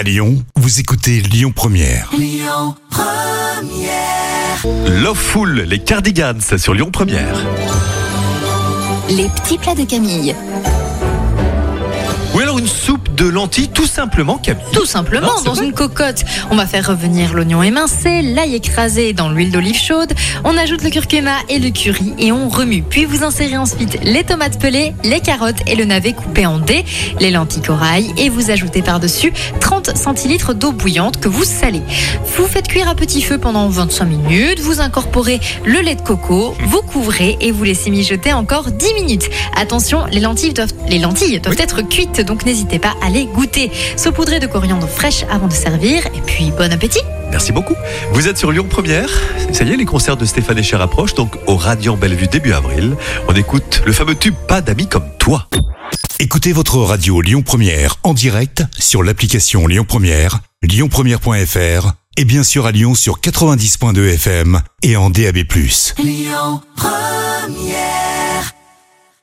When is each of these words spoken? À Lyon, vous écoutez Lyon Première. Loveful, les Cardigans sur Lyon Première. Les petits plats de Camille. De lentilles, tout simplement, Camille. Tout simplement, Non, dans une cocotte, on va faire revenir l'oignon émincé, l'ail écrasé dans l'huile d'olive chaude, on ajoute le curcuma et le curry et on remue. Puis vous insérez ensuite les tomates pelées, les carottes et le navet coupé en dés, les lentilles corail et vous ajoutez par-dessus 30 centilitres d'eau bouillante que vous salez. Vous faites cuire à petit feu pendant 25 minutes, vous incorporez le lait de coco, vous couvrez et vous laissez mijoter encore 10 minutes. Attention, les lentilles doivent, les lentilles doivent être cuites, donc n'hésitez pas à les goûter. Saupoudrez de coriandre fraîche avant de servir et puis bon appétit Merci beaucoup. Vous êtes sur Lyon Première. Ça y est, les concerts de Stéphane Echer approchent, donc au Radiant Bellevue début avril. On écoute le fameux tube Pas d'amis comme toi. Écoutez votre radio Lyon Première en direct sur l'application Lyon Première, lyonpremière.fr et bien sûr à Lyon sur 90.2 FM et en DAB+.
À 0.00 0.02
Lyon, 0.02 0.42
vous 0.56 0.80
écoutez 0.80 1.20
Lyon 1.20 1.52
Première. 1.54 2.10
Loveful, 4.86 5.60
les 5.60 5.78
Cardigans 5.78 6.40
sur 6.56 6.72
Lyon 6.72 6.90
Première. 6.90 7.38
Les 9.10 9.28
petits 9.28 9.58
plats 9.58 9.74
de 9.74 9.84
Camille. 9.84 10.34
De 13.20 13.28
lentilles, 13.28 13.68
tout 13.68 13.86
simplement, 13.86 14.38
Camille. 14.38 14.64
Tout 14.72 14.86
simplement, 14.86 15.26
Non, 15.26 15.42
dans 15.44 15.54
une 15.54 15.74
cocotte, 15.74 16.24
on 16.50 16.56
va 16.56 16.66
faire 16.66 16.86
revenir 16.86 17.34
l'oignon 17.34 17.62
émincé, 17.62 18.22
l'ail 18.22 18.54
écrasé 18.54 19.12
dans 19.12 19.28
l'huile 19.28 19.52
d'olive 19.52 19.76
chaude, 19.76 20.14
on 20.42 20.56
ajoute 20.56 20.82
le 20.82 20.88
curcuma 20.88 21.34
et 21.50 21.58
le 21.58 21.68
curry 21.68 22.14
et 22.18 22.32
on 22.32 22.48
remue. 22.48 22.82
Puis 22.82 23.04
vous 23.04 23.22
insérez 23.22 23.58
ensuite 23.58 23.98
les 24.02 24.24
tomates 24.24 24.58
pelées, 24.58 24.94
les 25.04 25.20
carottes 25.20 25.60
et 25.66 25.74
le 25.74 25.84
navet 25.84 26.14
coupé 26.14 26.46
en 26.46 26.58
dés, 26.58 26.82
les 27.18 27.30
lentilles 27.30 27.60
corail 27.60 28.10
et 28.16 28.30
vous 28.30 28.50
ajoutez 28.50 28.80
par-dessus 28.80 29.34
30 29.60 29.98
centilitres 29.98 30.54
d'eau 30.54 30.72
bouillante 30.72 31.20
que 31.20 31.28
vous 31.28 31.44
salez. 31.44 31.82
Vous 32.38 32.46
faites 32.46 32.68
cuire 32.68 32.88
à 32.88 32.94
petit 32.94 33.20
feu 33.20 33.36
pendant 33.36 33.68
25 33.68 34.06
minutes, 34.06 34.60
vous 34.60 34.80
incorporez 34.80 35.40
le 35.66 35.80
lait 35.80 35.94
de 35.94 36.00
coco, 36.00 36.54
vous 36.64 36.80
couvrez 36.80 37.36
et 37.42 37.52
vous 37.52 37.64
laissez 37.64 37.90
mijoter 37.90 38.32
encore 38.32 38.70
10 38.70 38.94
minutes. 38.94 39.28
Attention, 39.56 40.06
les 40.10 40.20
lentilles 40.20 40.54
doivent, 40.54 40.72
les 40.88 40.98
lentilles 40.98 41.38
doivent 41.40 41.60
être 41.60 41.82
cuites, 41.82 42.22
donc 42.22 42.46
n'hésitez 42.46 42.78
pas 42.78 42.94
à 43.02 43.09
les 43.12 43.26
goûter. 43.26 43.70
Saupoudrez 43.96 44.40
de 44.40 44.46
coriandre 44.46 44.88
fraîche 44.88 45.24
avant 45.30 45.48
de 45.48 45.52
servir 45.52 46.06
et 46.06 46.20
puis 46.24 46.52
bon 46.56 46.72
appétit 46.72 47.02
Merci 47.30 47.52
beaucoup. 47.52 47.74
Vous 48.12 48.28
êtes 48.28 48.38
sur 48.38 48.50
Lyon 48.50 48.66
Première. 48.68 49.10
Ça 49.52 49.64
y 49.64 49.72
est, 49.72 49.76
les 49.76 49.84
concerts 49.84 50.16
de 50.16 50.24
Stéphane 50.24 50.58
Echer 50.58 50.76
approchent, 50.76 51.14
donc 51.14 51.36
au 51.46 51.56
Radiant 51.56 51.96
Bellevue 51.96 52.26
début 52.26 52.52
avril. 52.52 52.96
On 53.28 53.34
écoute 53.34 53.82
le 53.86 53.92
fameux 53.92 54.14
tube 54.16 54.34
Pas 54.48 54.60
d'amis 54.60 54.88
comme 54.88 55.06
toi. 55.18 55.48
Écoutez 56.18 56.52
votre 56.52 56.76
radio 56.78 57.20
Lyon 57.20 57.42
Première 57.42 57.96
en 58.02 58.14
direct 58.14 58.64
sur 58.78 59.02
l'application 59.02 59.66
Lyon 59.66 59.84
Première, 59.88 60.40
lyonpremière.fr 60.62 61.92
et 62.16 62.24
bien 62.24 62.42
sûr 62.42 62.66
à 62.66 62.72
Lyon 62.72 62.94
sur 62.94 63.20
90.2 63.20 64.14
FM 64.14 64.60
et 64.82 64.96
en 64.96 65.08
DAB+. 65.10 65.38